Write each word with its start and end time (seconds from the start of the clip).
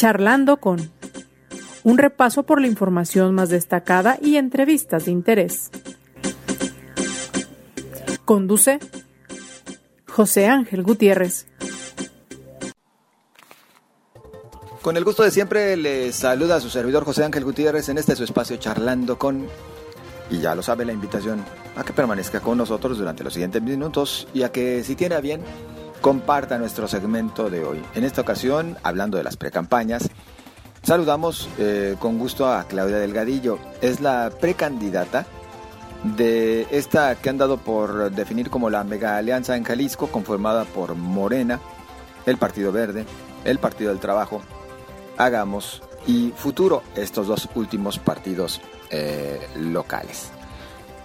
Charlando 0.00 0.56
con 0.56 0.90
un 1.84 1.98
repaso 1.98 2.44
por 2.44 2.58
la 2.58 2.66
información 2.66 3.34
más 3.34 3.50
destacada 3.50 4.18
y 4.22 4.36
entrevistas 4.36 5.04
de 5.04 5.10
interés. 5.10 5.70
Conduce 8.24 8.78
José 10.08 10.46
Ángel 10.46 10.84
Gutiérrez. 10.84 11.48
Con 14.80 14.96
el 14.96 15.04
gusto 15.04 15.22
de 15.22 15.30
siempre 15.30 15.76
les 15.76 16.16
saluda 16.16 16.56
a 16.56 16.60
su 16.62 16.70
servidor 16.70 17.04
José 17.04 17.24
Ángel 17.24 17.44
Gutiérrez 17.44 17.90
en 17.90 17.98
este 17.98 18.16
su 18.16 18.24
espacio 18.24 18.56
charlando 18.56 19.18
con... 19.18 19.48
Y 20.30 20.38
ya 20.38 20.54
lo 20.54 20.62
sabe 20.62 20.86
la 20.86 20.94
invitación 20.94 21.44
a 21.76 21.84
que 21.84 21.92
permanezca 21.92 22.40
con 22.40 22.56
nosotros 22.56 22.96
durante 22.96 23.22
los 23.22 23.34
siguientes 23.34 23.60
minutos 23.60 24.26
y 24.32 24.44
a 24.44 24.50
que 24.50 24.82
si 24.82 24.96
tiene 24.96 25.16
a 25.16 25.20
bien 25.20 25.42
comparta 26.00 26.58
nuestro 26.58 26.88
segmento 26.88 27.50
de 27.50 27.64
hoy. 27.64 27.82
En 27.94 28.04
esta 28.04 28.22
ocasión, 28.22 28.76
hablando 28.82 29.18
de 29.18 29.24
las 29.24 29.36
precampañas, 29.36 30.08
saludamos 30.82 31.48
eh, 31.58 31.96
con 31.98 32.18
gusto 32.18 32.52
a 32.52 32.64
Claudia 32.64 32.98
Delgadillo. 32.98 33.58
Es 33.80 34.00
la 34.00 34.30
precandidata 34.40 35.26
de 36.02 36.66
esta 36.70 37.14
que 37.16 37.28
han 37.28 37.38
dado 37.38 37.58
por 37.58 38.10
definir 38.10 38.50
como 38.50 38.70
la 38.70 38.84
mega 38.84 39.16
alianza 39.16 39.56
en 39.56 39.64
Jalisco, 39.64 40.08
conformada 40.08 40.64
por 40.64 40.94
Morena, 40.94 41.60
el 42.26 42.38
Partido 42.38 42.72
Verde, 42.72 43.04
el 43.44 43.58
Partido 43.58 43.90
del 43.90 44.00
Trabajo, 44.00 44.42
Hagamos 45.18 45.82
y 46.06 46.32
Futuro, 46.34 46.82
estos 46.94 47.26
dos 47.26 47.48
últimos 47.54 47.98
partidos 47.98 48.60
eh, 48.90 49.46
locales. 49.56 50.30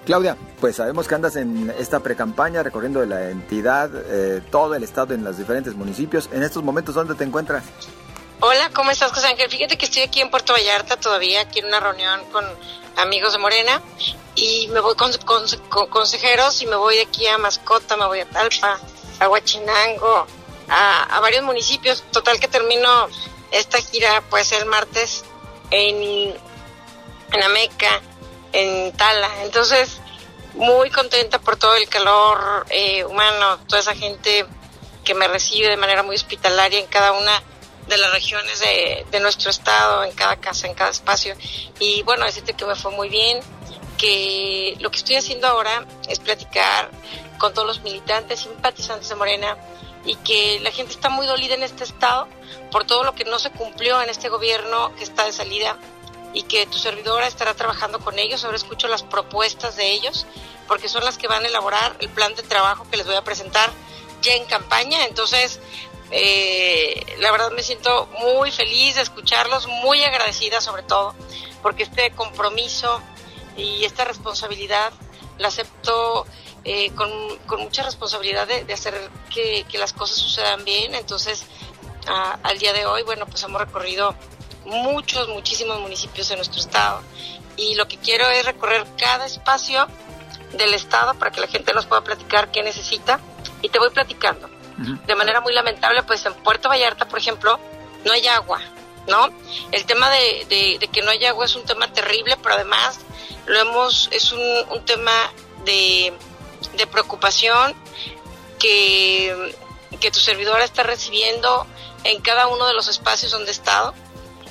Claudia, 0.05 0.37
pues 0.61 0.75
sabemos 0.75 1.07
que 1.07 1.15
andas 1.15 1.35
en 1.35 1.73
esta 1.79 1.99
precampaña 1.99 2.61
recorriendo 2.61 3.03
la 3.05 3.29
entidad, 3.29 3.89
eh, 3.93 4.41
todo 4.51 4.75
el 4.75 4.83
estado 4.83 5.15
en 5.15 5.23
los 5.23 5.37
diferentes 5.37 5.73
municipios. 5.75 6.29
En 6.31 6.43
estos 6.43 6.63
momentos, 6.63 6.93
¿dónde 6.93 7.15
te 7.15 7.23
encuentras? 7.23 7.63
Hola, 8.39 8.69
¿cómo 8.73 8.91
estás, 8.91 9.11
José 9.11 9.27
Ángel? 9.27 9.49
Fíjate 9.49 9.77
que 9.77 9.85
estoy 9.85 10.03
aquí 10.03 10.21
en 10.21 10.29
Puerto 10.29 10.53
Vallarta 10.53 10.97
todavía, 10.97 11.41
aquí 11.41 11.59
en 11.59 11.65
una 11.65 11.79
reunión 11.79 12.21
con 12.31 12.45
amigos 12.97 13.33
de 13.33 13.39
Morena 13.39 13.81
y 14.35 14.67
me 14.67 14.79
voy 14.79 14.95
con, 14.95 15.11
consejeros 15.89 16.61
y 16.61 16.67
me 16.67 16.75
voy 16.75 16.99
aquí 16.99 17.25
a 17.27 17.39
Mascota, 17.39 17.97
me 17.97 18.05
voy 18.05 18.19
a 18.19 18.25
Talpa, 18.29 18.77
a 19.19 19.29
Huachinango, 19.29 20.27
a, 20.69 21.19
varios 21.19 21.43
municipios. 21.43 22.03
Total 22.11 22.39
que 22.39 22.47
termino 22.47 23.07
esta 23.51 23.79
gira, 23.79 24.21
puede 24.29 24.43
ser 24.43 24.61
el 24.61 24.69
martes, 24.69 25.23
en, 25.71 26.35
en 27.31 27.43
Ameca, 27.43 28.01
en 28.55 28.93
Tala. 28.93 29.29
Entonces, 29.43 29.99
muy 30.53 30.89
contenta 30.89 31.39
por 31.39 31.57
todo 31.57 31.75
el 31.75 31.87
calor 31.89 32.65
eh, 32.69 33.03
humano, 33.03 33.59
toda 33.67 33.81
esa 33.81 33.95
gente 33.95 34.45
que 35.03 35.13
me 35.13 35.27
recibe 35.27 35.69
de 35.69 35.77
manera 35.77 36.01
muy 36.03 36.15
hospitalaria 36.15 36.79
en 36.79 36.87
cada 36.87 37.11
una 37.11 37.43
de 37.87 37.97
las 37.97 38.11
regiones 38.11 38.59
de, 38.59 39.05
de 39.11 39.19
nuestro 39.19 39.51
estado, 39.51 40.03
en 40.03 40.13
cada 40.13 40.37
casa, 40.37 40.67
en 40.67 40.73
cada 40.73 40.89
espacio. 40.89 41.35
Y 41.79 42.01
bueno, 42.03 42.25
decirte 42.25 42.53
que 42.53 42.65
me 42.65 42.75
fue 42.75 42.91
muy 42.91 43.09
bien, 43.09 43.41
que 43.97 44.75
lo 44.79 44.89
que 44.89 44.97
estoy 44.97 45.17
haciendo 45.17 45.47
ahora 45.47 45.85
es 46.07 46.19
platicar 46.19 46.89
con 47.37 47.53
todos 47.53 47.67
los 47.67 47.81
militantes, 47.81 48.39
simpatizantes 48.39 49.09
de 49.09 49.15
Morena 49.15 49.57
y 50.05 50.15
que 50.17 50.59
la 50.61 50.71
gente 50.71 50.93
está 50.93 51.09
muy 51.09 51.27
dolida 51.27 51.55
en 51.55 51.63
este 51.63 51.83
estado 51.83 52.27
por 52.71 52.85
todo 52.85 53.03
lo 53.03 53.13
que 53.13 53.25
no 53.25 53.39
se 53.39 53.51
cumplió 53.51 54.01
en 54.01 54.09
este 54.09 54.29
gobierno 54.29 54.95
que 54.95 55.03
está 55.03 55.25
de 55.25 55.33
salida 55.33 55.77
y 56.35 56.43
que 56.43 56.67
tu 56.67 56.77
servidora 56.77 57.25
estará 57.27 57.53
trabajando 57.53 57.99
con 57.99 58.19
ellos. 58.19 58.43
Ahora 58.43 58.57
escucho 58.57 58.87
las 58.87 59.03
propuestas 59.03 59.77
de 59.77 59.91
ellos 59.91 60.27
porque 60.67 60.89
son 60.89 61.03
las 61.03 61.17
que 61.17 61.27
van 61.27 61.43
a 61.43 61.47
elaborar 61.47 61.95
el 62.01 62.09
plan 62.09 62.35
de 62.35 62.43
trabajo 62.43 62.85
que 62.91 62.97
les 62.97 63.05
voy 63.07 63.15
a 63.15 63.23
presentar 63.23 63.71
ya 64.21 64.33
en 64.33 64.45
campaña. 64.45 65.05
Entonces, 65.05 65.61
eh, 66.11 67.15
la 67.19 67.31
verdad 67.31 67.51
me 67.51 67.63
siento 67.63 68.07
muy 68.19 68.51
feliz 68.51 68.95
de 68.95 69.01
escucharlos, 69.01 69.67
muy 69.67 70.03
agradecida 70.03 70.59
sobre 70.59 70.83
todo, 70.83 71.15
porque 71.61 71.83
este 71.83 72.11
compromiso 72.11 73.01
y 73.55 73.85
esta 73.85 74.03
responsabilidad 74.03 74.91
la 75.37 75.47
acepto 75.47 76.25
eh, 76.65 76.91
con, 76.95 77.09
mucha 77.59 77.83
responsabilidad 77.83 78.45
de, 78.45 78.73
hacer 78.73 79.09
que, 79.33 79.65
las 79.77 79.93
cosas 79.93 80.17
sucedan 80.17 80.65
bien. 80.65 80.95
Entonces, 80.95 81.45
al 82.43 82.59
día 82.59 82.73
de 82.73 82.85
hoy, 82.85 83.03
bueno, 83.03 83.25
pues 83.25 83.41
hemos 83.43 83.61
recorrido 83.61 84.15
muchos, 84.65 85.27
muchísimos 85.29 85.79
municipios 85.79 86.29
de 86.29 86.35
nuestro 86.35 86.59
estado 86.59 87.01
y 87.55 87.75
lo 87.75 87.87
que 87.87 87.97
quiero 87.97 88.27
es 88.29 88.45
recorrer 88.45 88.85
cada 88.97 89.25
espacio 89.25 89.87
del 90.53 90.73
estado 90.73 91.13
para 91.15 91.31
que 91.31 91.41
la 91.41 91.47
gente 91.47 91.73
nos 91.73 91.85
pueda 91.85 92.03
platicar 92.03 92.51
qué 92.51 92.63
necesita 92.63 93.19
y 93.61 93.69
te 93.69 93.79
voy 93.79 93.89
platicando 93.89 94.49
de 94.77 95.15
manera 95.15 95.41
muy 95.41 95.53
lamentable, 95.53 96.03
pues 96.03 96.25
en 96.25 96.33
Puerto 96.33 96.67
Vallarta, 96.67 97.07
por 97.07 97.19
ejemplo, 97.19 97.59
no 98.03 98.11
hay 98.11 98.27
agua, 98.27 98.59
¿no? 99.07 99.29
El 99.71 99.85
tema 99.85 100.09
de, 100.09 100.89
que 100.91 101.01
no 101.01 101.11
hay 101.11 101.23
agua 101.25 101.45
es 101.45 101.55
un 101.55 101.63
tema 101.63 101.91
terrible, 101.91 102.37
pero 102.41 102.55
además 102.55 102.99
lo 103.45 103.59
hemos, 103.59 104.09
es 104.11 104.31
un, 104.33 104.85
tema 104.85 105.31
de, 105.63 106.13
preocupación 106.91 107.73
que, 108.59 109.55
que 109.99 110.11
tu 110.11 110.19
servidora 110.19 110.65
está 110.65 110.83
recibiendo 110.83 111.65
en 112.03 112.21
cada 112.21 112.47
uno 112.47 112.67
de 112.67 112.73
los 112.73 112.87
espacios 112.87 113.31
donde 113.31 113.51
he 113.51 113.53
estado. 113.53 113.93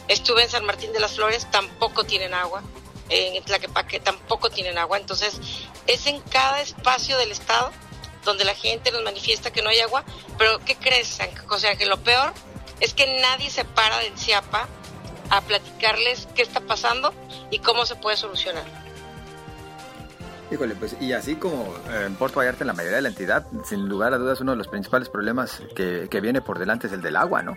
Estuve 0.09 0.42
en 0.42 0.50
San 0.50 0.65
Martín 0.65 0.92
de 0.92 1.00
las 1.00 1.15
Flores, 1.15 1.50
tampoco 1.50 2.04
tienen 2.04 2.34
agua. 2.34 2.62
En 3.09 3.42
Tlaquepaque 3.44 4.00
tampoco 4.00 4.50
tienen 4.50 4.78
agua. 4.78 4.98
Entonces, 4.98 5.41
es 5.87 6.06
en 6.06 6.20
cada 6.20 6.60
espacio 6.60 7.19
del 7.19 7.31
estado 7.32 7.70
donde 8.25 8.44
la 8.44 8.54
gente 8.54 8.91
nos 8.91 9.03
manifiesta 9.03 9.53
que 9.53 9.62
no 9.62 9.69
hay 9.69 9.81
agua, 9.81 10.04
pero 10.38 10.59
¿qué 10.65 10.76
crees? 10.76 11.19
O 11.48 11.59
sea, 11.59 11.76
que 11.76 11.87
lo 11.87 11.98
peor 11.98 12.32
es 12.81 12.94
que 12.94 13.20
nadie 13.20 13.50
se 13.50 13.65
para 13.65 13.98
del 13.98 14.16
CIAPA 14.19 14.69
a 15.31 15.41
platicarles 15.42 16.28
qué 16.34 16.42
está 16.42 16.60
pasando 16.60 17.12
y 17.50 17.59
cómo 17.59 17.86
se 17.86 17.97
puede 17.97 18.16
solucionar. 18.16 18.65
Híjole, 20.50 20.75
pues 20.75 20.97
y 21.00 21.12
así 21.12 21.36
como 21.36 21.75
eh, 21.88 22.04
en 22.06 22.16
Puerto 22.16 22.38
Vallarta 22.38 22.65
en 22.65 22.69
la 22.69 22.75
mayoría 22.75 22.97
de 22.97 23.03
la 23.03 23.09
entidad, 23.09 23.47
sin 23.65 23.88
lugar 23.88 24.12
a 24.12 24.19
dudas 24.19 24.41
uno 24.41 24.53
de 24.53 24.59
los 24.59 24.69
principales 24.69 25.09
problemas 25.09 25.62
que, 25.75 26.09
que 26.10 26.21
viene 26.21 26.42
por 26.42 26.59
delante 26.59 26.86
es 26.86 26.92
el 26.92 27.00
del 27.00 27.16
agua, 27.16 27.42
¿no? 27.42 27.56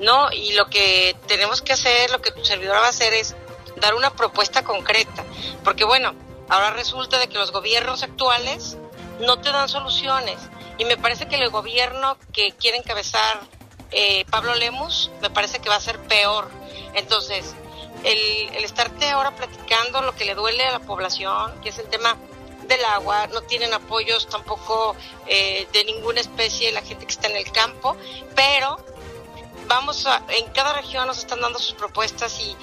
No, 0.00 0.30
y 0.30 0.52
lo 0.52 0.66
que 0.66 1.16
tenemos 1.26 1.62
que 1.62 1.72
hacer, 1.72 2.10
lo 2.10 2.20
que 2.20 2.30
tu 2.30 2.44
servidora 2.44 2.80
va 2.80 2.86
a 2.86 2.90
hacer 2.90 3.14
es 3.14 3.34
dar 3.76 3.94
una 3.94 4.10
propuesta 4.10 4.62
concreta, 4.62 5.24
porque 5.64 5.84
bueno, 5.84 6.14
ahora 6.48 6.70
resulta 6.70 7.18
de 7.18 7.28
que 7.28 7.38
los 7.38 7.52
gobiernos 7.52 8.02
actuales 8.02 8.76
no 9.20 9.38
te 9.38 9.50
dan 9.50 9.68
soluciones. 9.68 10.38
Y 10.78 10.84
me 10.84 10.96
parece 10.96 11.26
que 11.26 11.36
el 11.36 11.48
gobierno 11.48 12.18
que 12.32 12.52
quiere 12.52 12.76
encabezar 12.76 13.40
eh, 13.90 14.24
Pablo 14.30 14.54
Lemus, 14.54 15.10
me 15.22 15.30
parece 15.30 15.58
que 15.60 15.70
va 15.70 15.76
a 15.76 15.80
ser 15.80 15.98
peor. 16.00 16.50
Entonces, 16.94 17.54
el, 18.04 18.54
el 18.54 18.64
estarte 18.64 19.08
ahora 19.08 19.34
platicando 19.34 20.02
lo 20.02 20.14
que 20.14 20.26
le 20.26 20.34
duele 20.34 20.64
a 20.64 20.72
la 20.72 20.80
población, 20.80 21.58
que 21.62 21.70
es 21.70 21.78
el 21.78 21.88
tema 21.88 22.16
del 22.66 22.84
agua, 22.84 23.26
no 23.28 23.42
tienen 23.42 23.72
apoyos 23.72 24.28
tampoco 24.28 24.96
eh, 25.26 25.66
de 25.72 25.84
ninguna 25.84 26.20
especie 26.20 26.72
la 26.72 26.82
gente 26.82 27.06
que 27.06 27.12
está 27.12 27.28
en 27.28 27.36
el 27.36 27.50
campo, 27.52 27.96
pero 28.34 28.76
vamos 29.68 30.06
a, 30.06 30.22
en 30.28 30.50
cada 30.52 30.74
región 30.74 31.06
nos 31.06 31.18
están 31.18 31.40
dando 31.40 31.58
sus 31.58 31.74
propuestas 31.74 32.38
y 32.40 32.56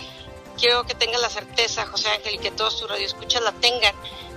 quiero 0.57 0.83
que 0.83 0.95
tengan 0.95 1.21
la 1.21 1.29
certeza, 1.29 1.85
José 1.85 2.09
Ángel, 2.09 2.35
y 2.35 2.37
que 2.37 2.51
todos 2.51 2.77
sus 2.77 2.89
radioescuchas 2.89 3.41
la 3.41 3.51
tengan, 3.53 3.93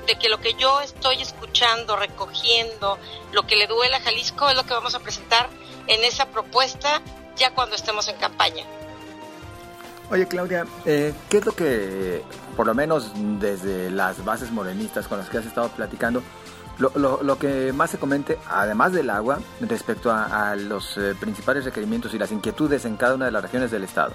de 0.07 0.17
que 0.17 0.29
lo 0.29 0.41
que 0.41 0.55
yo 0.55 0.81
estoy 0.81 1.21
escuchando, 1.21 1.97
recogiendo, 1.97 2.99
lo 3.33 3.47
que 3.47 3.57
le 3.57 3.67
duele 3.67 3.97
a 3.97 4.01
Jalisco 4.01 4.49
es 4.49 4.57
lo 4.57 4.65
que 4.65 4.73
vamos 4.73 4.95
a 4.95 5.01
presentar 5.01 5.49
en 5.87 6.05
esa 6.05 6.27
propuesta 6.27 7.03
ya 7.37 7.55
cuando 7.55 7.77
estemos 7.77 8.09
en 8.09 8.17
campaña. 8.17 8.65
Oye 10.11 10.29
Claudia, 10.29 10.67
eh, 10.85 11.13
¿qué 11.29 11.39
es 11.39 11.47
lo 11.47 11.53
que, 11.53 12.23
por 12.57 12.67
lo 12.67 12.75
menos 12.75 13.11
desde 13.41 13.91
las 13.91 14.25
bases 14.25 14.53
modernistas 14.53 15.09
con 15.09 15.19
las 15.19 15.29
que 15.29 15.39
has 15.39 15.47
estado 15.47 15.69
platicando, 15.71 16.23
lo, 16.79 17.23
lo, 17.23 17.39
que 17.39 17.73
más 17.73 17.91
se 17.91 17.99
comente, 17.99 18.39
además 18.49 18.93
del 18.93 19.11
agua, 19.11 19.41
respecto 19.61 20.11
a, 20.11 20.55
los 20.57 20.97
eh, 20.99 21.15
principales 21.19 21.65
requerimientos 21.65 22.13
y 22.15 22.19
las 22.19 22.33
inquietudes 22.33 22.85
en 22.85 22.97
cada 22.97 23.15
una 23.15 23.25
de 23.27 23.31
las 23.31 23.43
regiones 23.43 23.71
del 23.71 23.85
Estado? 23.85 24.13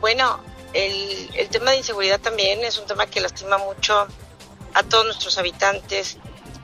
Bueno, 0.00 0.40
el, 0.72 1.30
el 1.34 1.48
tema 1.48 1.70
de 1.70 1.78
inseguridad 1.78 2.20
también 2.20 2.64
es 2.64 2.78
un 2.78 2.86
tema 2.86 3.06
que 3.06 3.20
lastima 3.20 3.58
mucho 3.58 4.06
a 4.74 4.82
todos 4.82 5.06
nuestros 5.06 5.38
habitantes. 5.38 6.18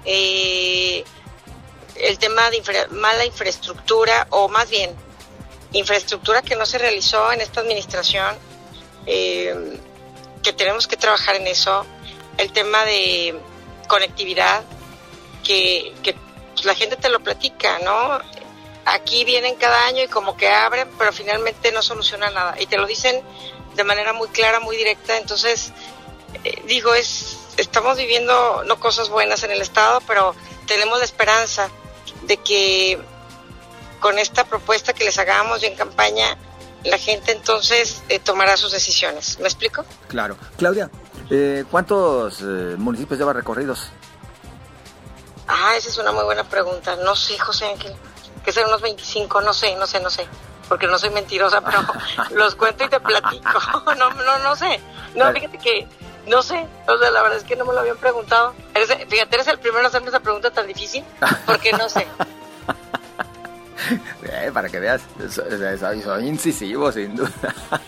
Eh, 0.04 1.04
el 1.96 2.18
tema 2.18 2.50
de 2.50 2.62
mala 2.90 3.24
infraestructura, 3.24 4.26
o 4.30 4.48
más 4.48 4.68
bien, 4.68 4.90
infraestructura 5.72 6.42
que 6.42 6.56
no 6.56 6.66
se 6.66 6.78
realizó 6.78 7.32
en 7.32 7.40
esta 7.40 7.60
administración, 7.60 8.36
eh, 9.06 9.78
que 10.42 10.52
tenemos 10.52 10.86
que 10.86 10.96
trabajar 10.96 11.36
en 11.36 11.46
eso. 11.46 11.86
El 12.36 12.52
tema 12.52 12.84
de 12.84 13.38
conectividad, 13.88 14.62
que, 15.44 15.92
que 16.02 16.14
la 16.64 16.74
gente 16.74 16.96
te 16.96 17.08
lo 17.08 17.20
platica, 17.20 17.78
¿no? 17.80 18.20
Aquí 18.84 19.24
vienen 19.24 19.54
cada 19.56 19.86
año 19.86 20.02
y 20.02 20.08
como 20.08 20.36
que 20.36 20.48
abren, 20.48 20.88
pero 20.98 21.12
finalmente 21.12 21.72
no 21.72 21.82
solucionan 21.82 22.34
nada. 22.34 22.56
Y 22.60 22.66
te 22.66 22.78
lo 22.78 22.86
dicen 22.86 23.22
de 23.74 23.84
manera 23.84 24.12
muy 24.12 24.28
clara, 24.28 24.60
muy 24.60 24.76
directa. 24.76 25.16
Entonces, 25.16 25.72
eh, 26.44 26.62
digo, 26.66 26.94
es 26.94 27.38
estamos 27.56 27.96
viviendo 27.96 28.64
no 28.64 28.80
cosas 28.80 29.08
buenas 29.08 29.42
en 29.44 29.50
el 29.50 29.60
Estado, 29.60 30.00
pero 30.06 30.34
tenemos 30.66 30.98
la 30.98 31.04
esperanza 31.04 31.68
de 32.22 32.36
que 32.38 32.98
con 34.00 34.18
esta 34.18 34.44
propuesta 34.44 34.92
que 34.92 35.04
les 35.04 35.18
hagamos 35.18 35.62
y 35.62 35.66
en 35.66 35.76
campaña, 35.76 36.36
la 36.84 36.98
gente 36.98 37.32
entonces 37.32 38.02
eh, 38.08 38.18
tomará 38.18 38.56
sus 38.56 38.72
decisiones. 38.72 39.38
¿Me 39.38 39.46
explico? 39.46 39.84
Claro. 40.08 40.36
Claudia, 40.56 40.90
eh, 41.30 41.64
¿cuántos 41.70 42.40
eh, 42.40 42.76
municipios 42.78 43.18
lleva 43.18 43.32
recorridos? 43.32 43.90
Ah, 45.48 45.76
esa 45.76 45.88
es 45.88 45.98
una 45.98 46.12
muy 46.12 46.24
buena 46.24 46.44
pregunta. 46.44 46.96
No 46.96 47.14
sé, 47.14 47.38
José 47.38 47.66
Ángel. 47.66 47.94
Que 48.44 48.52
serán 48.52 48.70
unos 48.70 48.82
25, 48.82 49.40
no 49.40 49.52
sé, 49.52 49.76
no 49.76 49.86
sé, 49.86 50.00
no 50.00 50.10
sé. 50.10 50.26
Porque 50.68 50.86
no 50.86 50.98
soy 50.98 51.10
mentirosa, 51.10 51.60
pero 51.60 51.80
los 52.34 52.54
cuento 52.54 52.84
y 52.84 52.88
te 52.88 53.00
platico. 53.00 53.58
No, 53.96 54.10
no, 54.10 54.38
no 54.38 54.56
sé. 54.56 54.80
No, 55.14 55.30
fíjate 55.32 55.58
que 55.58 55.86
no 56.26 56.42
sé. 56.42 56.66
O 56.88 56.96
sea, 56.96 57.10
la 57.10 57.22
verdad 57.22 57.38
es 57.38 57.44
que 57.44 57.56
no 57.56 57.64
me 57.64 57.72
lo 57.72 57.80
habían 57.80 57.96
preguntado. 57.98 58.54
fíjate, 59.08 59.34
eres 59.34 59.46
el 59.48 59.58
primero 59.58 59.80
en 59.80 59.86
hacerme 59.86 60.08
esa 60.08 60.20
pregunta 60.20 60.50
tan 60.50 60.66
difícil 60.66 61.04
porque 61.46 61.72
no 61.72 61.88
sé. 61.88 62.06
Eh, 64.42 64.50
para 64.52 64.68
que 64.68 64.80
veas, 64.80 65.02
soy, 65.30 66.26
incisivo 66.26 66.90
sin 66.90 67.14
duda. 67.14 67.30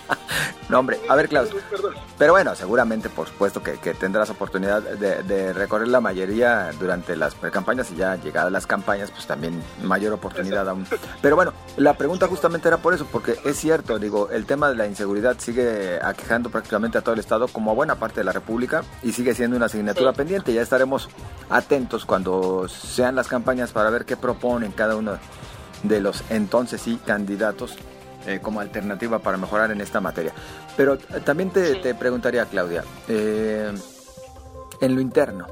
no, 0.68 0.78
hombre, 0.78 1.00
a 1.08 1.16
ver, 1.16 1.28
Klaus. 1.28 1.50
Pero 2.16 2.32
bueno, 2.32 2.54
seguramente, 2.54 3.08
por 3.08 3.26
supuesto, 3.26 3.60
que, 3.60 3.76
tendrás 3.94 4.30
oportunidad 4.30 4.82
de, 4.82 5.52
recorrer 5.52 5.88
la 5.88 6.00
mayoría 6.00 6.70
durante 6.78 7.16
las 7.16 7.34
campañas 7.34 7.90
y 7.90 7.96
ya 7.96 8.14
llegadas 8.16 8.52
las 8.52 8.66
campañas, 8.66 9.10
pues 9.10 9.26
también 9.26 9.60
mayor 9.82 10.12
oportunidad 10.12 10.68
aún. 10.68 10.86
Pero 11.22 11.34
bueno, 11.34 11.52
la 11.76 11.94
pregunta 11.94 12.28
justamente 12.28 12.68
era 12.68 12.78
por 12.78 12.94
eso, 12.94 13.06
porque 13.10 13.36
es 13.44 13.56
cierto, 13.56 13.98
digo, 13.98 14.30
el 14.30 14.46
tema 14.46 14.68
de 14.68 14.76
la 14.76 14.86
inseguridad 14.86 15.36
sigue 15.38 15.98
aquejando 16.00 16.50
prácticamente 16.50 16.98
a 16.98 17.00
todo 17.00 17.14
el 17.14 17.20
Estado 17.20 17.48
como 17.48 17.72
a 17.72 17.74
buena 17.74 17.96
parte 17.96 18.20
de 18.20 18.24
la 18.24 18.32
República 18.32 18.84
y 19.02 19.12
sigue 19.12 19.34
siendo 19.34 19.56
una 19.56 19.66
asignatura 19.66 20.12
pendiente. 20.12 20.54
Ya 20.54 20.62
estaremos 20.62 21.08
atentos 21.50 22.04
cuando 22.04 22.68
sean 22.68 23.16
las 23.16 23.26
campañas 23.26 23.72
para 23.72 23.90
ver 23.90 24.04
qué 24.04 24.16
proponen 24.16 24.70
cada 24.70 24.94
uno 24.94 25.18
de 25.84 26.00
los 26.00 26.24
entonces 26.30 26.80
sí 26.80 26.98
candidatos 27.06 27.76
eh, 28.26 28.40
como 28.42 28.60
alternativa 28.60 29.18
para 29.18 29.36
mejorar 29.36 29.70
en 29.70 29.80
esta 29.80 30.00
materia. 30.00 30.32
Pero 30.76 30.98
también 30.98 31.50
te, 31.50 31.94
preguntaría, 31.94 32.46
Claudia, 32.46 32.82
eh, 33.06 33.72
en 34.80 34.94
lo 34.94 35.00
interno, 35.00 35.46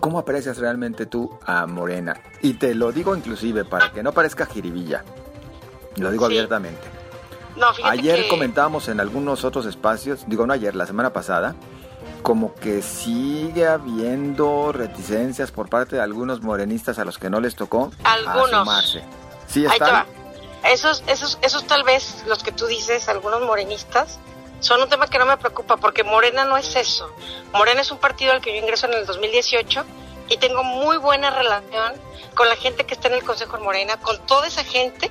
¿cómo 0.00 0.18
aprecias 0.18 0.58
realmente 0.58 1.06
tú 1.06 1.38
a 1.44 1.66
Morena? 1.66 2.20
Y 2.42 2.54
te 2.54 2.74
lo 2.74 2.90
digo 2.90 3.14
inclusive 3.14 3.64
para 3.64 3.92
que 3.92 4.02
no 4.02 4.12
parezca 4.12 4.46
jiribilla, 4.46 5.04
lo 5.96 6.10
digo 6.10 6.24
abiertamente. 6.24 6.80
ayer 7.84 8.26
comentábamos 8.28 8.88
en 8.88 8.98
algunos 8.98 9.44
otros 9.44 9.66
espacios, 9.66 10.24
digo 10.26 10.46
no 10.46 10.54
ayer, 10.54 10.74
la 10.74 10.86
semana 10.86 11.12
pasada, 11.12 11.54
como 12.22 12.54
que 12.54 12.80
sigue 12.80 13.66
habiendo 13.66 14.72
reticencias 14.72 15.50
por 15.52 15.68
parte 15.68 15.96
de 15.96 16.02
algunos 16.02 16.42
morenistas 16.42 16.98
a 16.98 17.04
los 17.04 17.18
que 17.18 17.28
no 17.28 17.40
les 17.40 17.56
tocó 17.56 17.90
algunos. 18.04 18.98
Sí, 19.50 19.64
está. 19.64 20.06
Esos, 20.62 21.02
esos, 21.06 21.38
esos 21.40 21.66
tal 21.66 21.84
vez, 21.84 22.22
los 22.26 22.42
que 22.42 22.52
tú 22.52 22.66
dices, 22.66 23.08
algunos 23.08 23.40
morenistas, 23.42 24.18
son 24.60 24.82
un 24.82 24.88
tema 24.88 25.06
que 25.06 25.18
no 25.18 25.24
me 25.24 25.38
preocupa, 25.38 25.78
porque 25.78 26.04
Morena 26.04 26.44
no 26.44 26.56
es 26.56 26.76
eso. 26.76 27.10
Morena 27.52 27.80
es 27.80 27.90
un 27.90 27.98
partido 27.98 28.32
al 28.32 28.40
que 28.40 28.52
yo 28.52 28.62
ingreso 28.62 28.86
en 28.86 28.94
el 28.94 29.06
2018 29.06 29.84
y 30.28 30.36
tengo 30.36 30.62
muy 30.62 30.98
buena 30.98 31.30
relación 31.30 31.94
con 32.34 32.48
la 32.48 32.56
gente 32.56 32.84
que 32.84 32.94
está 32.94 33.08
en 33.08 33.14
el 33.14 33.24
Consejo 33.24 33.56
de 33.56 33.64
Morena, 33.64 33.96
con 33.98 34.18
toda 34.26 34.46
esa 34.46 34.62
gente 34.62 35.10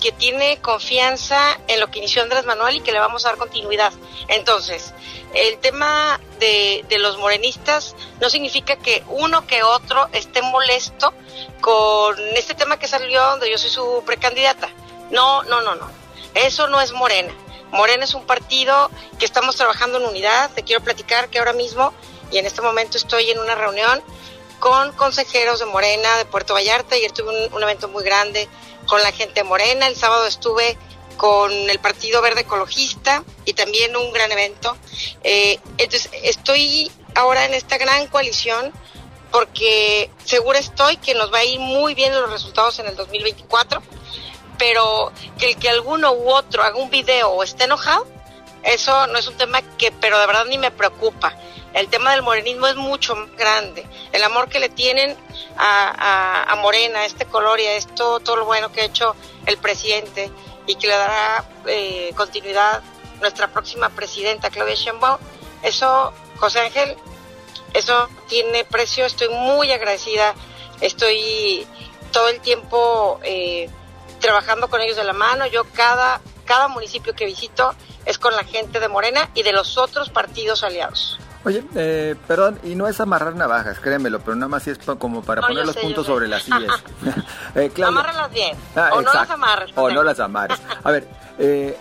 que 0.00 0.12
tiene 0.12 0.58
confianza 0.62 1.58
en 1.68 1.78
lo 1.78 1.90
que 1.90 1.98
inició 1.98 2.22
Andrés 2.22 2.46
Manuel 2.46 2.76
y 2.76 2.80
que 2.80 2.92
le 2.92 2.98
vamos 2.98 3.26
a 3.26 3.30
dar 3.30 3.38
continuidad. 3.38 3.92
Entonces, 4.28 4.94
el 5.34 5.58
tema 5.58 6.18
de, 6.40 6.84
de 6.88 6.98
los 6.98 7.18
morenistas 7.18 7.94
no 8.20 8.28
significa 8.28 8.76
que 8.76 9.04
uno 9.08 9.46
que 9.46 9.62
otro 9.62 10.08
esté 10.12 10.42
molesto 10.42 11.14
con 11.60 12.18
este 12.34 12.54
tema 12.54 12.78
que 12.78 12.88
salió 12.88 13.22
donde 13.22 13.50
yo 13.50 13.58
soy 13.58 13.70
su 13.70 14.02
precandidata. 14.04 14.68
No, 15.10 15.42
no, 15.44 15.60
no, 15.60 15.76
no. 15.76 15.88
Eso 16.34 16.66
no 16.66 16.80
es 16.80 16.92
Morena. 16.92 17.32
Morena 17.70 18.04
es 18.04 18.14
un 18.14 18.24
partido 18.26 18.90
que 19.18 19.24
estamos 19.24 19.56
trabajando 19.56 19.98
en 19.98 20.06
unidad. 20.06 20.50
Te 20.50 20.64
quiero 20.64 20.82
platicar 20.82 21.28
que 21.28 21.38
ahora 21.38 21.52
mismo 21.52 21.92
y 22.32 22.38
en 22.38 22.46
este 22.46 22.62
momento 22.62 22.96
estoy 22.96 23.30
en 23.30 23.38
una 23.38 23.54
reunión 23.54 24.02
con 24.58 24.92
consejeros 24.92 25.60
de 25.60 25.66
Morena 25.66 26.16
de 26.18 26.24
Puerto 26.24 26.54
Vallarta. 26.54 26.96
y 26.96 27.08
tuve 27.08 27.48
un 27.48 27.62
evento 27.62 27.88
muy 27.88 28.04
grande 28.04 28.48
con 28.86 29.02
la 29.02 29.12
gente 29.12 29.44
morena. 29.44 29.86
El 29.86 29.96
sábado 29.96 30.26
estuve 30.26 30.76
con 31.20 31.52
el 31.52 31.78
Partido 31.80 32.22
Verde 32.22 32.40
Ecologista 32.40 33.22
y 33.44 33.52
también 33.52 33.94
un 33.94 34.10
gran 34.10 34.32
evento. 34.32 34.74
Eh, 35.22 35.58
entonces, 35.76 36.10
estoy 36.22 36.90
ahora 37.14 37.44
en 37.44 37.52
esta 37.52 37.76
gran 37.76 38.06
coalición 38.06 38.72
porque 39.30 40.10
seguro 40.24 40.58
estoy 40.58 40.96
que 40.96 41.12
nos 41.12 41.30
va 41.30 41.40
a 41.40 41.44
ir 41.44 41.60
muy 41.60 41.94
bien 41.94 42.18
los 42.18 42.30
resultados 42.30 42.78
en 42.78 42.86
el 42.86 42.96
2024, 42.96 43.82
pero 44.56 45.12
que 45.38 45.50
el 45.50 45.56
que 45.58 45.68
alguno 45.68 46.10
u 46.12 46.30
otro 46.30 46.62
haga 46.62 46.78
un 46.78 46.88
video 46.88 47.28
o 47.28 47.42
esté 47.42 47.64
enojado, 47.64 48.06
eso 48.62 49.06
no 49.08 49.18
es 49.18 49.26
un 49.26 49.36
tema 49.36 49.60
que, 49.76 49.92
pero 49.92 50.18
de 50.18 50.26
verdad 50.26 50.46
ni 50.46 50.56
me 50.56 50.70
preocupa. 50.70 51.36
El 51.74 51.88
tema 51.88 52.12
del 52.12 52.22
morenismo 52.22 52.66
es 52.66 52.76
mucho 52.76 53.14
más 53.14 53.30
grande. 53.36 53.86
El 54.12 54.22
amor 54.24 54.48
que 54.48 54.58
le 54.58 54.70
tienen 54.70 55.14
a, 55.58 56.54
Morena, 56.56 57.00
a 57.00 57.04
este 57.04 57.26
color 57.26 57.60
y 57.60 57.66
a 57.66 57.74
esto, 57.74 58.20
todo 58.20 58.36
lo 58.36 58.46
bueno 58.46 58.72
que 58.72 58.80
ha 58.80 58.84
hecho 58.84 59.14
el 59.44 59.58
presidente 59.58 60.30
y 60.70 60.76
que 60.76 60.86
le 60.86 60.94
dará 60.94 61.44
eh, 61.66 62.12
continuidad 62.16 62.82
nuestra 63.20 63.48
próxima 63.48 63.90
presidenta, 63.90 64.50
Claudia 64.50 64.74
Sheinbaum, 64.74 65.18
eso, 65.62 66.12
José 66.38 66.60
Ángel, 66.60 66.96
eso 67.74 68.08
tiene 68.28 68.64
precio. 68.64 69.04
Estoy 69.04 69.28
muy 69.28 69.70
agradecida. 69.72 70.34
Estoy 70.80 71.66
todo 72.12 72.28
el 72.28 72.40
tiempo 72.40 73.20
eh, 73.22 73.68
trabajando 74.20 74.68
con 74.68 74.80
ellos 74.80 74.96
de 74.96 75.04
la 75.04 75.12
mano. 75.12 75.46
Yo 75.46 75.64
cada, 75.64 76.20
cada 76.44 76.68
municipio 76.68 77.14
que 77.14 77.26
visito 77.26 77.74
es 78.06 78.18
con 78.18 78.34
la 78.34 78.44
gente 78.44 78.80
de 78.80 78.88
Morena 78.88 79.30
y 79.34 79.42
de 79.42 79.52
los 79.52 79.76
otros 79.76 80.10
partidos 80.10 80.64
aliados. 80.64 81.18
Oye, 81.42 81.64
eh, 81.74 82.16
perdón, 82.28 82.58
y 82.62 82.74
no 82.74 82.86
es 82.86 83.00
amarrar 83.00 83.34
navajas, 83.34 83.80
créemelo, 83.80 84.20
pero 84.20 84.34
nada 84.34 84.48
más 84.48 84.66
es 84.66 84.78
como 84.98 85.22
para 85.22 85.40
poner 85.40 85.64
los 85.64 85.76
puntos 85.76 86.06
sobre 86.06 86.28
las 86.28 86.42
sillas. 86.42 86.84
eh, 87.54 87.72
Amárralas 87.82 88.30
bien, 88.30 88.56
ah, 88.76 88.90
o 88.92 89.00
no 89.00 89.12
las 89.12 89.30
amarres. 89.30 89.72
O 89.74 89.90
no 89.90 90.02
las 90.02 90.20
amarres. 90.20 90.60
A 90.84 90.90
ver, 90.90 91.08
eh, 91.38 91.78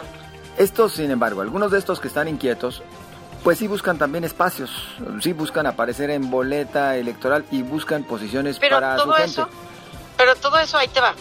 estos, 0.57 0.93
sin 0.93 1.11
embargo, 1.11 1.41
algunos 1.41 1.71
de 1.71 1.77
estos 1.77 1.99
que 1.99 2.07
están 2.07 2.29
inquietos, 2.29 2.83
pues 3.43 3.57
sí 3.57 3.67
buscan 3.67 3.97
también 3.97 4.23
espacios, 4.23 4.71
sí 5.21 5.33
buscan 5.33 5.67
aparecer 5.67 6.09
en 6.09 6.29
boleta 6.29 6.95
electoral 6.95 7.45
y 7.51 7.61
buscan 7.61 8.03
posiciones 8.03 8.59
para 8.59 8.97
su 8.97 9.11
gente. 9.11 9.43
pero 10.15 10.35
todo 10.37 10.57
eso 10.59 10.77
ahí 10.77 10.87
te 10.87 11.01
va. 11.01 11.13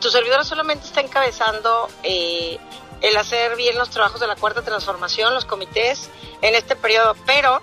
Tu 0.00 0.08
servidor 0.08 0.44
solamente 0.44 0.86
está 0.86 1.00
encabezando 1.00 1.88
eh, 2.04 2.58
el 3.02 3.16
hacer 3.16 3.56
bien 3.56 3.76
los 3.76 3.90
trabajos 3.90 4.20
de 4.20 4.26
la 4.26 4.36
cuarta 4.36 4.62
transformación, 4.62 5.34
los 5.34 5.44
comités 5.44 6.08
en 6.40 6.54
este 6.54 6.76
periodo, 6.76 7.14
pero 7.26 7.60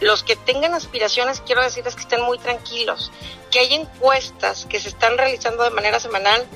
los 0.00 0.22
que 0.22 0.36
tengan 0.36 0.74
aspiraciones, 0.74 1.40
quiero 1.40 1.62
decirles 1.62 1.94
que 1.94 2.02
estén 2.02 2.22
muy 2.22 2.38
tranquilos, 2.38 3.10
que 3.50 3.60
hay 3.60 3.74
encuestas 3.74 4.66
que 4.66 4.78
se 4.78 4.88
están 4.90 5.16
realizando 5.16 5.64
de 5.64 5.70
manera 5.70 5.98
semanal 6.00 6.46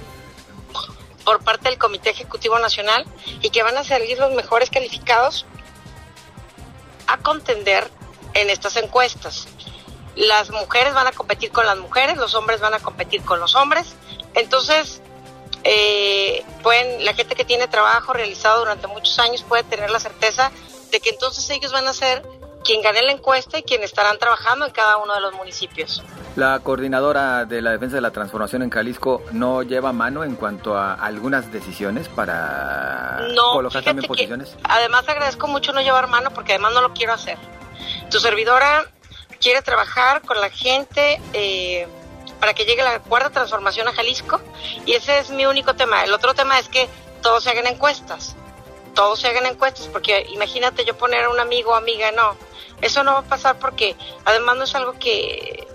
por 1.25 1.43
parte 1.43 1.69
del 1.69 1.79
Comité 1.79 2.11
Ejecutivo 2.11 2.59
Nacional 2.59 3.07
y 3.43 3.51
que 3.51 3.63
van 3.63 3.77
a 3.77 3.85
salir 3.85 4.19
los 4.19 4.33
mejores 4.33 4.71
calificados 4.71 5.47
a 7.07 7.17
contender 7.19 7.91
en 8.35 8.51
estas 8.51 8.77
encuestas. 8.77 9.49
Las 10.17 10.51
mujeres 10.51 10.95
van 10.95 11.07
a 11.07 11.13
competir 11.13 11.51
con 11.51 11.65
las 11.65 11.79
mujeres, 11.79 12.17
los 12.17 12.35
hombres 12.35 12.61
van 12.61 12.75
a 12.75 12.81
competir 12.81 13.23
con 13.23 13.41
los 13.41 13.55
hombres. 13.55 13.95
Entonces, 14.35 15.01
eh, 15.65 16.45
pueden, 16.62 17.05
la 17.05 17.15
gente 17.15 17.35
que 17.35 17.45
tiene 17.45 17.69
trabajo 17.69 18.12
realizado 18.12 18.61
durante 18.61 18.87
muchos 18.87 19.19
años 19.19 19.43
puede 19.43 19.65
tener 19.65 19.91
la 19.91 20.00
certeza 20.00 20.50
de 20.91 21.00
que 21.00 21.11
entonces 21.11 21.49
ellos 21.50 21.73
van 21.73 21.87
a 21.87 21.93
ser 21.93 22.23
quien 22.65 22.83
gane 22.83 23.03
la 23.03 23.12
encuesta 23.12 23.59
y 23.59 23.62
quien 23.62 23.83
estarán 23.83 24.19
trabajando 24.19 24.67
en 24.67 24.73
cada 24.73 24.99
uno 24.99 25.15
de 25.15 25.21
los 25.21 25.35
municipios. 25.35 26.03
La 26.37 26.61
coordinadora 26.61 27.45
de 27.45 27.62
la 27.62 27.73
defensa 27.73 27.97
de 27.97 28.03
la 28.03 28.11
transformación 28.11 28.62
en 28.62 28.71
Jalisco 28.71 29.23
no 29.33 29.62
lleva 29.62 29.93
mano 29.93 30.23
en 30.23 30.37
cuanto 30.37 30.77
a 30.77 30.95
algunas 30.95 31.50
decisiones 31.53 32.09
para 32.09 33.27
colocar 33.53 33.83
también 33.83 34.07
posiciones. 34.07 34.57
además 34.65 35.09
agradezco 35.09 35.49
mucho 35.49 35.73
no 35.73 35.81
llevar 35.81 36.09
mano 36.09 36.31
porque 36.31 36.53
además 36.53 36.75
no 36.75 36.83
lo 36.83 36.93
quiero 36.93 37.12
hacer. 37.12 37.38
Tu 38.11 38.21
servidora 38.21 38.85
quiere 39.41 39.62
trabajar 39.62 40.23
con 40.23 40.41
la 40.41 40.50
gente 40.50 41.21
eh, 41.33 41.88
para 42.40 42.54
que 42.54 42.64
llegue 42.64 42.83
la 42.83 43.00
cuarta 43.00 43.30
transformación 43.30 43.88
a 43.88 43.92
Jalisco 43.92 44.40
y 44.87 44.95
ese 44.95 45.18
es 45.18 45.30
mi 45.30 45.47
único 45.47 45.75
tema. 45.75 46.04
El 46.04 46.12
otro 46.12 46.35
tema 46.35 46.59
es 46.59 46.68
que 46.68 46.88
todos 47.23 47.45
se 47.45 47.50
hagan 47.50 47.66
encuestas, 47.66 48.37
todos 48.95 49.21
se 49.21 49.28
hagan 49.28 49.47
encuestas 49.47 49.87
porque 49.88 50.26
imagínate 50.30 50.85
yo 50.85 50.97
poner 50.97 51.25
a 51.25 51.30
un 51.30 51.40
amigo 51.40 51.73
o 51.73 51.75
amiga, 51.75 52.12
no, 52.12 52.37
eso 52.80 53.02
no 53.02 53.12
va 53.12 53.18
a 53.21 53.23
pasar 53.23 53.59
porque 53.59 53.97
además 54.25 54.57
no 54.57 54.64
es 54.64 54.75
algo 54.75 54.92
que 54.95 55.66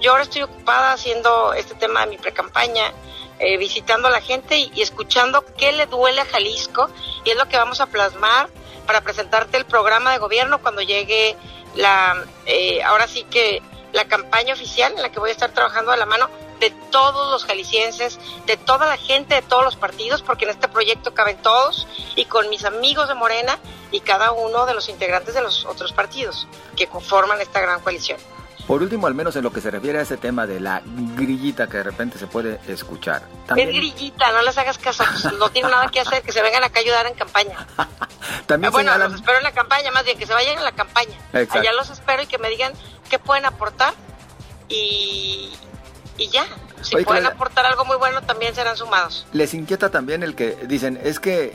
yo 0.00 0.10
ahora 0.10 0.24
estoy 0.24 0.42
ocupada 0.42 0.92
haciendo 0.92 1.52
este 1.54 1.74
tema 1.74 2.00
de 2.00 2.06
mi 2.08 2.18
precampaña, 2.18 2.92
eh, 3.38 3.56
visitando 3.56 4.08
a 4.08 4.10
la 4.10 4.20
gente 4.20 4.56
y, 4.58 4.80
escuchando 4.80 5.44
qué 5.56 5.72
le 5.72 5.86
duele 5.86 6.20
a 6.20 6.26
Jalisco 6.26 6.88
y 7.24 7.30
es 7.30 7.36
lo 7.36 7.48
que 7.48 7.56
vamos 7.56 7.80
a 7.80 7.86
plasmar 7.86 8.48
para 8.86 9.00
presentarte 9.00 9.56
el 9.56 9.64
programa 9.64 10.12
de 10.12 10.18
gobierno 10.18 10.60
cuando 10.60 10.82
llegue 10.82 11.36
la, 11.74 12.24
eh, 12.46 12.82
ahora 12.82 13.08
sí 13.08 13.24
que 13.24 13.62
la 13.92 14.06
campaña 14.06 14.54
oficial 14.54 14.92
en 14.92 15.02
la 15.02 15.10
que 15.10 15.20
voy 15.20 15.30
a 15.30 15.32
estar 15.32 15.50
trabajando 15.52 15.90
de 15.90 15.96
la 15.96 16.06
mano 16.06 16.28
de 16.60 16.70
todos 16.90 17.30
los 17.30 17.44
jaliscienses, 17.44 18.18
de 18.46 18.56
toda 18.56 18.86
la 18.86 18.96
gente 18.96 19.34
de 19.34 19.42
todos 19.42 19.64
los 19.64 19.76
partidos, 19.76 20.22
porque 20.22 20.44
en 20.44 20.52
este 20.52 20.68
proyecto 20.68 21.14
caben 21.14 21.36
todos, 21.38 21.86
y 22.14 22.24
con 22.24 22.48
mis 22.48 22.64
amigos 22.64 23.08
de 23.08 23.14
Morena 23.14 23.58
y 23.90 24.00
cada 24.00 24.32
uno 24.32 24.66
de 24.66 24.74
los 24.74 24.88
integrantes 24.88 25.34
de 25.34 25.42
los 25.42 25.64
otros 25.66 25.92
partidos 25.92 26.46
que 26.76 26.86
conforman 26.86 27.40
esta 27.40 27.60
gran 27.60 27.80
coalición. 27.80 28.18
Por 28.66 28.82
último, 28.82 29.06
al 29.06 29.14
menos 29.14 29.36
en 29.36 29.44
lo 29.44 29.52
que 29.52 29.60
se 29.60 29.70
refiere 29.70 30.00
a 30.00 30.02
ese 30.02 30.16
tema 30.16 30.44
de 30.44 30.58
la 30.58 30.82
grillita 30.84 31.68
que 31.68 31.76
de 31.76 31.82
repente 31.84 32.18
se 32.18 32.26
puede 32.26 32.58
escuchar. 32.66 33.22
Es 33.54 33.68
grillita, 33.68 34.32
no 34.32 34.42
les 34.42 34.58
hagas 34.58 34.76
caso, 34.78 35.04
pues, 35.04 35.32
no 35.34 35.48
tienen 35.50 35.70
nada 35.70 35.88
que 35.88 36.00
hacer, 36.00 36.22
que 36.22 36.32
se 36.32 36.42
vengan 36.42 36.64
acá 36.64 36.80
a 36.80 36.82
ayudar 36.82 37.06
en 37.06 37.14
campaña. 37.14 37.64
También 38.46 38.72
bueno, 38.72 38.96
los 38.98 39.14
espero 39.14 39.38
en 39.38 39.44
la 39.44 39.52
campaña, 39.52 39.92
más 39.92 40.04
bien 40.04 40.18
que 40.18 40.26
se 40.26 40.32
vayan 40.32 40.58
en 40.58 40.64
la 40.64 40.72
campaña. 40.72 41.16
Allá 41.32 41.72
los 41.74 41.90
espero 41.90 42.22
y 42.22 42.26
que 42.26 42.38
me 42.38 42.48
digan 42.48 42.72
qué 43.06 43.18
pueden 43.18 43.44
aportar 43.46 43.94
y, 44.68 45.52
y 46.18 46.28
ya. 46.28 46.46
Si 46.82 46.96
pueden 47.04 47.26
aportar 47.26 47.66
algo 47.66 47.84
muy 47.84 47.96
bueno, 47.96 48.22
también 48.22 48.54
serán 48.54 48.76
sumados. 48.76 49.26
Les 49.32 49.54
inquieta 49.54 49.90
también 49.90 50.22
el 50.22 50.34
que 50.34 50.50
dicen, 50.66 51.00
es 51.02 51.18
que, 51.18 51.52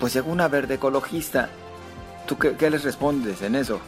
pues 0.00 0.12
llegó 0.14 0.32
una 0.32 0.48
verde 0.48 0.74
ecologista. 0.74 1.50
¿Tú 2.26 2.38
qué, 2.38 2.56
qué 2.56 2.70
les 2.70 2.82
respondes 2.82 3.42
en 3.42 3.54
eso? 3.54 3.80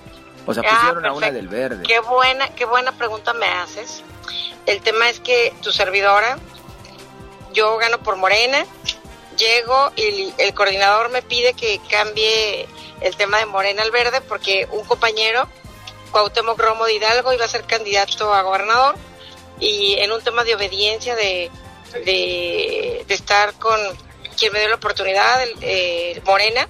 O 0.47 0.53
sea, 0.53 0.63
ah, 0.67 0.77
pusieron 0.77 1.07
a 1.07 1.13
una 1.13 1.31
del 1.31 1.49
verde. 1.49 1.83
Qué 1.87 2.01
buena, 2.01 2.49
qué 2.51 2.65
buena 2.65 2.93
pregunta 2.93 3.33
me 3.33 3.47
haces. 3.47 4.03
El 4.67 4.81
tema 4.83 5.09
es 5.09 5.21
que 5.21 5.55
tu 5.63 5.73
servidora, 5.73 6.39
yo 7.53 7.77
gano 7.79 7.99
por 7.99 8.17
Morena, 8.17 8.65
llego 9.37 9.93
y 9.97 10.33
el 10.39 10.55
coordinador 10.55 11.11
me 11.11 11.23
pide 11.23 11.55
que 11.55 11.81
cambie 11.91 12.69
el 13.01 13.17
tema 13.17 13.39
de 13.39 13.47
Morena 13.47 13.83
al 13.83 13.91
verde 13.91 14.21
porque 14.21 14.69
un 14.71 14.85
compañero, 14.85 15.49
Cuauhtémoc 16.15 16.57
Romo 16.61 16.87
de 16.87 16.95
Hidalgo, 16.95 17.33
iba 17.33 17.45
a 17.45 17.49
ser 17.49 17.65
candidato 17.65 18.33
a 18.33 18.43
gobernador 18.43 18.95
y 19.59 19.97
en 19.99 20.13
un 20.13 20.23
tema 20.23 20.45
de 20.45 20.55
obediencia 20.55 21.17
de, 21.17 21.51
de, 22.05 23.05
estar 23.09 23.53
con 23.55 23.77
quien 24.39 24.53
me 24.53 24.61
dio 24.61 24.69
la 24.69 24.77
oportunidad, 24.77 25.43
el, 25.43 26.23
Morena, 26.23 26.69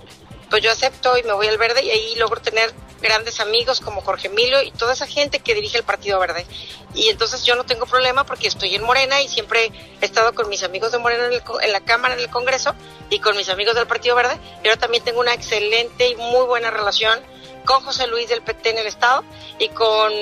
pues 0.49 0.63
yo 0.63 0.71
acepto 0.71 1.19
y 1.19 1.25
me 1.25 1.35
voy 1.35 1.47
al 1.47 1.59
verde 1.59 1.85
y 1.85 1.91
ahí 1.91 2.15
logro 2.15 2.41
tener 2.41 2.73
grandes 3.03 3.39
amigos 3.39 3.81
como 3.81 4.01
Jorge 4.01 4.29
Emilio 4.29 4.63
y 4.63 4.71
toda 4.71 4.95
esa 4.95 5.07
gente 5.07 5.41
que 5.41 5.55
dirige 5.55 5.77
el 5.77 5.85
Partido 5.85 6.19
Verde. 6.19 6.47
Y 6.95 7.11
entonces 7.11 7.45
yo 7.45 7.55
no 7.55 7.65
tengo 7.65 7.85
problema 7.85 8.25
porque 8.25 8.49
estoy 8.49 8.75
en 8.75 8.83
Morena 8.83 9.21
y 9.21 9.29
siempre 9.29 9.71
he 10.01 10.05
estado 10.07 10.35
con 10.35 10.49
mis 10.49 10.63
amigos 10.63 10.91
de 10.91 10.97
Morena 10.97 11.27
en, 11.27 11.73
la 11.73 11.81
Cámara, 11.81 12.15
en 12.15 12.21
el 12.21 12.31
Congreso 12.31 12.75
y 13.11 13.19
con 13.19 13.37
mis 13.37 13.51
amigos 13.51 13.75
del 13.75 13.87
Partido 13.87 14.17
Verde. 14.17 14.39
Y 14.63 14.69
ahora 14.69 14.81
también 14.81 15.05
tengo 15.05 15.21
una 15.21 15.35
excelente 15.35 16.09
y 16.09 16.17
muy 16.17 16.47
buena 16.47 16.71
relación 16.71 17.21
con 17.65 17.83
José 17.83 18.07
Luis 18.07 18.29
del 18.29 18.43
PT 18.43 18.71
en 18.71 18.79
el 18.79 18.87
Estado 18.87 19.25
y 19.59 19.69
con 19.69 20.13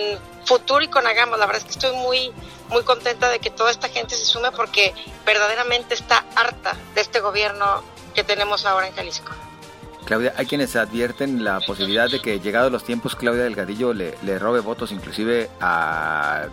Futuro 0.45 0.83
y 0.83 0.89
con 0.89 1.07
Agamos. 1.07 1.39
La 1.39 1.47
verdad 1.47 1.63
es 1.63 1.65
que 1.65 1.79
estoy 1.79 1.97
muy, 1.97 2.33
muy 2.69 2.83
contenta 2.83 3.29
de 3.29 3.39
que 3.39 3.51
toda 3.51 3.71
esta 3.71 3.89
gente 3.89 4.15
se 4.17 4.25
sume 4.25 4.51
porque 4.53 4.95
verdaderamente 5.25 5.95
está 5.95 6.25
harta 6.35 6.77
de 6.95 7.01
este 7.01 7.21
gobierno 7.21 7.83
que 8.15 8.25
tenemos 8.25 8.67
ahora 8.67 8.89
en 8.89 8.95
Jalisco. 8.95 9.33
Claudia, 10.05 10.35
hay 10.37 10.47
quienes 10.47 10.75
advierten 10.75 11.45
la 11.45 11.61
posibilidad 11.61 12.11
de 12.11 12.21
que 12.21 12.41
llegados 12.41 12.73
los 12.73 12.85
tiempos 12.85 13.15
Claudia 13.15 13.45
Delgadillo 13.45 13.93
le, 13.93 14.19
le 14.23 14.39
robe 14.39 14.61
votos 14.61 14.91
inclusive 14.91 15.49
a 15.61 16.47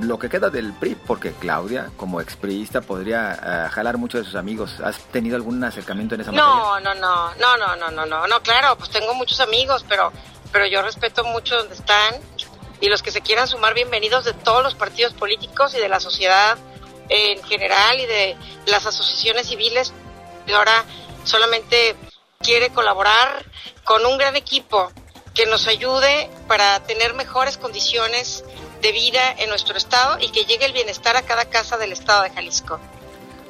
lo 0.00 0.18
que 0.18 0.28
queda 0.28 0.50
del 0.50 0.72
PRI, 0.72 0.94
porque 0.94 1.32
Claudia, 1.32 1.90
como 1.96 2.20
expriista, 2.20 2.80
podría 2.80 3.32
eh, 3.34 3.68
jalar 3.70 3.96
mucho 3.96 4.18
de 4.18 4.24
sus 4.24 4.34
amigos. 4.34 4.80
¿Has 4.82 4.98
tenido 5.04 5.36
algún 5.36 5.62
acercamiento 5.64 6.14
en 6.14 6.22
esa 6.22 6.32
no, 6.32 6.74
materia? 6.74 6.94
No, 6.94 6.94
no, 6.94 7.34
no, 7.36 7.56
no, 7.56 7.76
no, 7.76 7.90
no, 7.90 8.06
no, 8.06 8.26
no, 8.26 8.42
claro, 8.42 8.76
pues 8.76 8.90
tengo 8.90 9.14
muchos 9.14 9.40
amigos, 9.40 9.84
pero, 9.88 10.12
pero 10.52 10.66
yo 10.66 10.82
respeto 10.82 11.24
mucho 11.24 11.56
donde 11.56 11.74
están 11.74 12.14
y 12.80 12.88
los 12.88 13.02
que 13.02 13.10
se 13.10 13.20
quieran 13.20 13.48
sumar, 13.48 13.74
bienvenidos 13.74 14.24
de 14.24 14.34
todos 14.34 14.62
los 14.62 14.74
partidos 14.74 15.12
políticos 15.14 15.74
y 15.74 15.78
de 15.78 15.88
la 15.88 15.98
sociedad 15.98 16.56
en 17.08 17.42
general 17.44 17.98
y 17.98 18.06
de 18.06 18.36
las 18.66 18.86
asociaciones 18.86 19.48
civiles. 19.48 19.92
Y 20.46 20.52
ahora 20.52 20.84
solamente 21.24 21.96
quiere 22.40 22.70
colaborar 22.70 23.44
con 23.84 24.06
un 24.06 24.16
gran 24.16 24.36
equipo 24.36 24.92
que 25.34 25.46
nos 25.46 25.66
ayude 25.66 26.30
para 26.46 26.80
tener 26.84 27.14
mejores 27.14 27.58
condiciones 27.58 28.44
de 28.80 28.92
vida 28.92 29.32
en 29.38 29.48
nuestro 29.48 29.76
estado 29.76 30.18
y 30.20 30.30
que 30.30 30.44
llegue 30.44 30.66
el 30.66 30.72
bienestar 30.72 31.16
a 31.16 31.22
cada 31.22 31.46
casa 31.46 31.76
del 31.76 31.92
estado 31.92 32.22
de 32.22 32.30
Jalisco. 32.30 32.80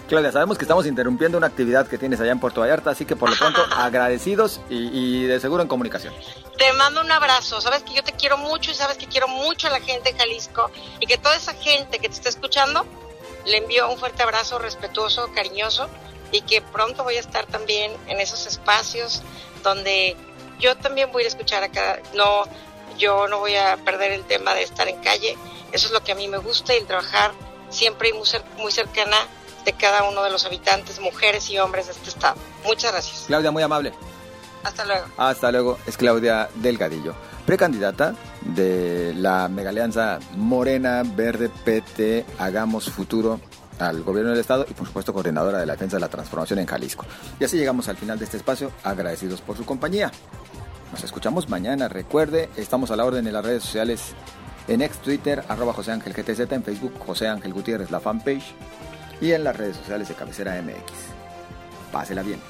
Claudia, 0.08 0.32
sabemos 0.32 0.56
que 0.56 0.64
estamos 0.64 0.86
interrumpiendo 0.86 1.36
una 1.36 1.48
actividad 1.48 1.86
que 1.86 1.98
tienes 1.98 2.18
allá 2.18 2.32
en 2.32 2.40
Puerto 2.40 2.62
Vallarta, 2.62 2.90
así 2.90 3.04
que 3.04 3.14
por 3.14 3.28
lo 3.28 3.36
pronto 3.36 3.60
agradecidos 3.76 4.60
y, 4.70 5.24
de 5.24 5.38
seguro 5.38 5.62
en 5.62 5.68
comunicación. 5.68 6.14
Te 6.56 6.72
mando 6.72 7.02
un 7.02 7.12
abrazo, 7.12 7.60
sabes 7.60 7.82
que 7.82 7.92
yo 7.92 8.02
te 8.02 8.12
quiero 8.12 8.38
mucho 8.38 8.70
y 8.70 8.74
sabes 8.74 8.96
que 8.96 9.06
quiero 9.06 9.28
mucho 9.28 9.66
a 9.66 9.70
la 9.70 9.80
gente 9.80 10.12
de 10.12 10.18
Jalisco 10.18 10.70
y 10.98 11.06
que 11.06 11.18
toda 11.18 11.36
esa 11.36 11.52
gente 11.52 11.98
que 11.98 12.08
te 12.08 12.14
está 12.14 12.30
escuchando 12.30 12.86
le 13.44 13.58
envío 13.58 13.88
un 13.90 13.98
fuerte 13.98 14.22
abrazo 14.22 14.58
respetuoso, 14.58 15.30
cariñoso 15.34 15.88
y 16.32 16.40
que 16.40 16.62
pronto 16.62 17.04
voy 17.04 17.16
a 17.16 17.20
estar 17.20 17.44
también 17.44 17.92
en 18.06 18.18
esos 18.18 18.46
espacios 18.46 19.22
donde 19.62 20.16
yo 20.58 20.74
también 20.76 21.12
voy 21.12 21.24
a 21.24 21.28
escuchar 21.28 21.62
acá, 21.62 22.00
no, 22.14 22.44
yo 22.98 23.28
no 23.28 23.38
voy 23.38 23.54
a 23.54 23.76
perder 23.84 24.12
el 24.12 24.24
tema 24.24 24.54
de 24.54 24.62
estar 24.62 24.88
en 24.88 25.00
calle, 25.00 25.36
eso 25.72 25.86
es 25.86 25.92
lo 25.92 26.02
que 26.02 26.12
a 26.12 26.14
mí 26.14 26.28
me 26.28 26.38
gusta 26.38 26.74
y 26.74 26.78
el 26.78 26.86
trabajar 26.86 27.32
siempre 27.70 28.12
muy, 28.12 28.28
muy 28.58 28.72
cercana 28.72 29.16
de 29.64 29.72
cada 29.72 30.08
uno 30.08 30.22
de 30.22 30.30
los 30.30 30.44
habitantes, 30.44 31.00
mujeres 31.00 31.48
y 31.50 31.58
hombres 31.58 31.86
de 31.86 31.92
este 31.92 32.10
estado. 32.10 32.36
Muchas 32.64 32.92
gracias. 32.92 33.24
Claudia, 33.26 33.50
muy 33.50 33.62
amable. 33.62 33.92
Hasta 34.64 34.84
luego. 34.84 35.06
Hasta 35.16 35.52
luego. 35.52 35.78
Es 35.86 35.96
Claudia 35.96 36.48
Delgadillo, 36.54 37.14
precandidata 37.46 38.14
de 38.42 39.12
la 39.14 39.48
megalianza 39.48 40.18
Morena 40.36 41.02
Verde 41.04 41.48
PT 41.48 42.24
Hagamos 42.38 42.90
Futuro 42.90 43.40
al 43.78 44.02
gobierno 44.02 44.30
del 44.32 44.40
estado 44.40 44.66
y 44.68 44.74
por 44.74 44.86
supuesto 44.86 45.12
coordinadora 45.12 45.58
de 45.58 45.66
la 45.66 45.74
defensa 45.74 45.96
de 45.96 46.00
la 46.00 46.08
transformación 46.08 46.58
en 46.58 46.66
Jalisco. 46.66 47.06
Y 47.38 47.44
así 47.44 47.56
llegamos 47.56 47.88
al 47.88 47.96
final 47.96 48.18
de 48.18 48.24
este 48.24 48.36
espacio, 48.36 48.72
agradecidos 48.82 49.40
por 49.40 49.56
su 49.56 49.64
compañía. 49.64 50.10
Nos 50.92 51.04
escuchamos 51.04 51.48
mañana, 51.48 51.88
recuerde, 51.88 52.48
estamos 52.56 52.90
a 52.90 52.96
la 52.96 53.04
orden 53.04 53.26
en 53.26 53.32
las 53.32 53.44
redes 53.44 53.62
sociales 53.62 54.14
en 54.68 54.82
ex 54.82 54.98
Twitter, 54.98 55.44
arroba 55.48 55.72
José 55.72 55.92
Ángel 55.92 56.12
GTZ, 56.12 56.52
en 56.52 56.62
Facebook 56.62 56.94
José 56.98 57.28
Ángel 57.28 57.52
Gutiérrez, 57.52 57.90
la 57.90 58.00
fanpage, 58.00 58.54
y 59.20 59.32
en 59.32 59.44
las 59.44 59.56
redes 59.56 59.76
sociales 59.76 60.08
de 60.08 60.14
Cabecera 60.14 60.60
MX. 60.62 60.92
Pásela 61.92 62.22
bien. 62.22 62.40